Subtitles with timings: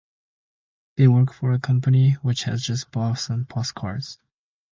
[0.97, 4.17] They work for a company, which has just bought some postcards.